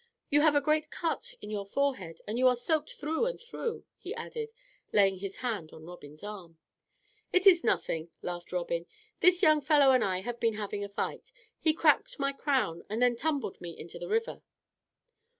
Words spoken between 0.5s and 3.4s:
a great cut in your forehead, and you are soaked through and